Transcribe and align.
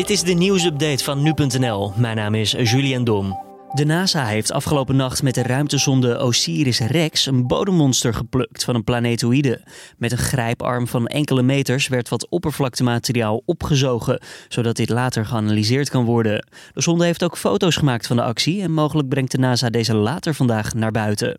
Dit 0.00 0.10
is 0.10 0.22
de 0.22 0.32
nieuwsupdate 0.32 1.04
van 1.04 1.22
nu.nl. 1.22 1.92
Mijn 1.96 2.16
naam 2.16 2.34
is 2.34 2.50
Julian 2.50 3.04
Dom. 3.04 3.38
De 3.72 3.84
NASA 3.84 4.26
heeft 4.26 4.52
afgelopen 4.52 4.96
nacht 4.96 5.22
met 5.22 5.34
de 5.34 5.42
ruimtesonde 5.42 6.18
OSIRIS-REx 6.18 7.26
een 7.26 7.46
bodemmonster 7.46 8.14
geplukt 8.14 8.64
van 8.64 8.74
een 8.74 8.84
planetoïde. 8.84 9.64
Met 9.98 10.12
een 10.12 10.18
grijparm 10.18 10.86
van 10.86 11.06
enkele 11.06 11.42
meters 11.42 11.88
werd 11.88 12.08
wat 12.08 12.28
oppervlaktemateriaal 12.28 13.42
opgezogen, 13.44 14.20
zodat 14.48 14.76
dit 14.76 14.88
later 14.88 15.26
geanalyseerd 15.26 15.90
kan 15.90 16.04
worden. 16.04 16.46
De 16.72 16.82
sonde 16.82 17.04
heeft 17.04 17.24
ook 17.24 17.38
foto's 17.38 17.76
gemaakt 17.76 18.06
van 18.06 18.16
de 18.16 18.22
actie 18.22 18.62
en 18.62 18.72
mogelijk 18.72 19.08
brengt 19.08 19.30
de 19.30 19.38
NASA 19.38 19.70
deze 19.70 19.94
later 19.94 20.34
vandaag 20.34 20.74
naar 20.74 20.92
buiten. 20.92 21.38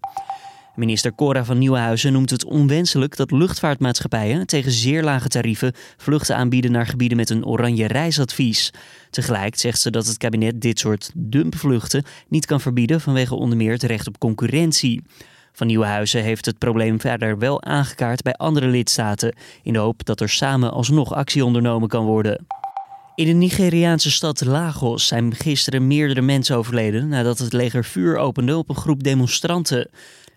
Minister 0.75 1.15
Cora 1.15 1.45
van 1.45 1.57
Nieuwenhuizen 1.57 2.13
noemt 2.13 2.29
het 2.29 2.45
onwenselijk 2.45 3.15
dat 3.15 3.31
luchtvaartmaatschappijen 3.31 4.47
tegen 4.47 4.71
zeer 4.71 5.03
lage 5.03 5.27
tarieven 5.27 5.73
vluchten 5.97 6.35
aanbieden 6.35 6.71
naar 6.71 6.85
gebieden 6.85 7.17
met 7.17 7.29
een 7.29 7.45
oranje 7.45 7.87
reisadvies. 7.87 8.73
Tegelijk 9.09 9.55
zegt 9.55 9.81
ze 9.81 9.91
dat 9.91 10.07
het 10.07 10.17
kabinet 10.17 10.61
dit 10.61 10.79
soort 10.79 11.11
dumpvluchten 11.15 12.03
niet 12.27 12.45
kan 12.45 12.61
verbieden 12.61 13.01
vanwege 13.01 13.35
onder 13.35 13.57
meer 13.57 13.71
het 13.71 13.83
recht 13.83 14.07
op 14.07 14.17
concurrentie. 14.17 15.01
Van 15.53 15.67
Nieuwenhuizen 15.67 16.23
heeft 16.23 16.45
het 16.45 16.57
probleem 16.57 16.99
verder 16.99 17.37
wel 17.37 17.63
aangekaart 17.63 18.21
bij 18.21 18.33
andere 18.33 18.67
lidstaten, 18.67 19.35
in 19.63 19.73
de 19.73 19.79
hoop 19.79 20.05
dat 20.05 20.21
er 20.21 20.29
samen 20.29 20.71
alsnog 20.71 21.13
actie 21.13 21.45
ondernomen 21.45 21.89
kan 21.89 22.05
worden. 22.05 22.45
In 23.15 23.25
de 23.25 23.33
Nigeriaanse 23.33 24.11
stad 24.11 24.45
Lagos 24.45 25.07
zijn 25.07 25.35
gisteren 25.35 25.87
meerdere 25.87 26.21
mensen 26.21 26.55
overleden 26.55 27.07
nadat 27.07 27.37
het 27.37 27.53
leger 27.53 27.85
vuur 27.85 28.17
opende 28.17 28.57
op 28.57 28.69
een 28.69 28.75
groep 28.75 29.03
demonstranten. 29.03 29.89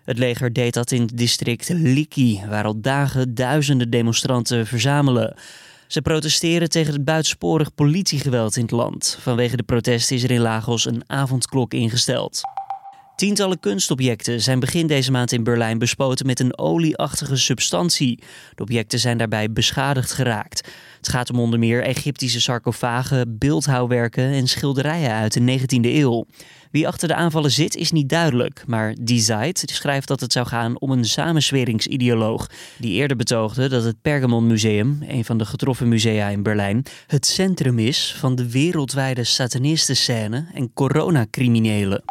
Het 0.05 0.17
leger 0.17 0.53
deed 0.53 0.73
dat 0.73 0.91
in 0.91 1.01
het 1.01 1.17
district 1.17 1.69
Liki, 1.69 2.41
waar 2.49 2.65
al 2.65 2.81
dagen 2.81 3.35
duizenden 3.35 3.89
demonstranten 3.89 4.67
verzamelen. 4.67 5.35
Ze 5.87 6.01
protesteren 6.01 6.69
tegen 6.69 6.93
het 6.93 7.05
buitensporig 7.05 7.73
politiegeweld 7.75 8.55
in 8.55 8.61
het 8.61 8.71
land. 8.71 9.17
Vanwege 9.21 9.57
de 9.57 9.63
protesten 9.63 10.15
is 10.15 10.23
er 10.23 10.31
in 10.31 10.41
Lagos 10.41 10.85
een 10.85 11.03
avondklok 11.07 11.73
ingesteld. 11.73 12.41
Tientallen 13.15 13.59
kunstobjecten 13.59 14.41
zijn 14.41 14.59
begin 14.59 14.87
deze 14.87 15.11
maand 15.11 15.31
in 15.31 15.43
Berlijn 15.43 15.77
bespoten 15.77 16.25
met 16.25 16.39
een 16.39 16.57
olieachtige 16.57 17.35
substantie. 17.35 18.19
De 18.55 18.61
objecten 18.61 18.99
zijn 18.99 19.17
daarbij 19.17 19.51
beschadigd 19.51 20.11
geraakt. 20.11 20.67
Het 20.97 21.09
gaat 21.09 21.29
om 21.29 21.39
onder 21.39 21.59
meer 21.59 21.83
Egyptische 21.83 22.41
sarcofagen, 22.41 23.37
beeldhouwwerken 23.37 24.23
en 24.31 24.47
schilderijen 24.47 25.11
uit 25.11 25.33
de 25.33 25.59
19e 25.59 25.85
eeuw. 25.85 26.25
Wie 26.71 26.87
achter 26.87 27.07
de 27.07 27.15
aanvallen 27.15 27.51
zit 27.51 27.75
is 27.75 27.91
niet 27.91 28.09
duidelijk, 28.09 28.63
maar 28.67 28.95
Die 29.01 29.21
Zeit 29.21 29.63
schrijft 29.65 30.07
dat 30.07 30.19
het 30.19 30.31
zou 30.31 30.47
gaan 30.47 30.79
om 30.79 30.91
een 30.91 31.05
samensweringsideoloog 31.05 32.49
die 32.77 32.93
eerder 32.93 33.17
betoogde 33.17 33.69
dat 33.69 33.83
het 33.83 34.01
Pergamon 34.01 34.47
Museum, 34.47 35.03
een 35.07 35.25
van 35.25 35.37
de 35.37 35.45
getroffen 35.45 35.87
musea 35.87 36.27
in 36.27 36.43
Berlijn, 36.43 36.83
het 37.07 37.25
centrum 37.25 37.79
is 37.79 38.15
van 38.17 38.35
de 38.35 38.51
wereldwijde 38.51 39.23
satanistenscène 39.23 40.47
en 40.53 40.73
coronacriminelen. 40.73 42.03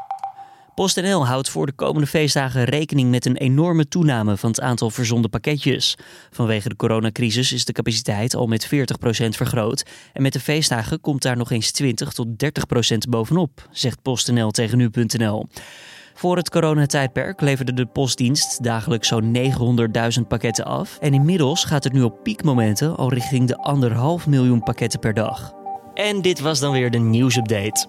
PostNL 0.75 1.27
houdt 1.27 1.49
voor 1.49 1.67
de 1.67 1.73
komende 1.73 2.07
feestdagen 2.07 2.65
rekening 2.65 3.11
met 3.11 3.27
een 3.27 3.37
enorme 3.37 3.89
toename 3.89 4.37
van 4.37 4.51
het 4.51 4.61
aantal 4.61 4.91
verzonden 4.91 5.31
pakketjes. 5.31 5.97
Vanwege 6.31 6.69
de 6.69 6.77
coronacrisis 6.77 7.53
is 7.53 7.65
de 7.65 7.73
capaciteit 7.73 8.35
al 8.35 8.47
met 8.47 8.67
40% 8.67 8.69
vergroot. 9.29 9.83
En 10.13 10.23
met 10.23 10.33
de 10.33 10.41
feestdagen 10.41 11.01
komt 11.01 11.23
daar 11.23 11.37
nog 11.37 11.51
eens 11.51 11.71
20 11.71 12.13
tot 12.13 12.27
30% 12.27 12.97
bovenop, 13.09 13.69
zegt 13.71 14.03
PostNL 14.03 14.51
tegen 14.51 14.79
nu.nl. 14.79 15.47
Voor 16.15 16.37
het 16.37 16.51
coronatijdperk 16.51 17.41
leverde 17.41 17.75
de 17.75 17.87
postdienst 17.87 18.63
dagelijks 18.63 19.09
zo'n 19.09 19.37
900.000 20.19 20.27
pakketten 20.29 20.65
af. 20.65 20.99
En 21.01 21.15
inmiddels 21.15 21.65
gaat 21.65 21.85
het 21.85 21.93
nu 21.93 22.03
op 22.03 22.23
piekmomenten 22.23 22.97
al 22.97 23.13
richting 23.13 23.49
de 23.49 23.57
anderhalf 23.57 24.27
miljoen 24.27 24.63
pakketten 24.63 25.01
per 25.01 25.15
dag. 25.15 25.53
En 25.95 26.23
dit 26.23 26.41
was 26.41 26.61
dan 26.61 26.73
weer 26.73 26.91
de 26.91 26.99
nieuwsupdate. 26.99 27.87